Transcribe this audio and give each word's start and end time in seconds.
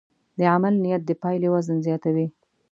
د 0.37 0.39
عمل 0.53 0.73
نیت 0.83 1.01
د 1.05 1.11
پایلې 1.21 1.47
وزن 1.53 1.77
زیاتوي. 1.87 2.27